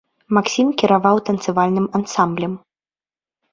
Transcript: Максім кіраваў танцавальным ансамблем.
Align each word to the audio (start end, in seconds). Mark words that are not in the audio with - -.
Максім 0.37 0.71
кіраваў 0.83 1.21
танцавальным 1.29 1.87
ансамблем. 2.01 2.53